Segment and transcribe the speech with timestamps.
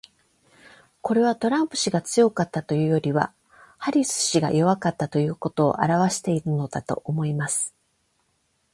[1.03, 3.35] これは、トランプ氏が強かったというよりは
[3.77, 7.75] ハリス氏が弱かったということを表してるのだと思います。